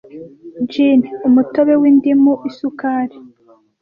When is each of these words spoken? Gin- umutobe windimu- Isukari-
Gin- 0.71 0.99
umutobe 1.27 1.73
windimu- 1.81 2.33
Isukari- 2.49 3.15